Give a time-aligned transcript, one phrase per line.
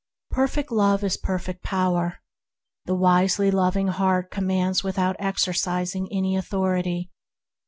[0.31, 2.21] Perfect Love is perfect Power.
[2.85, 7.11] The wisely loving heart commands without exer cising any authority.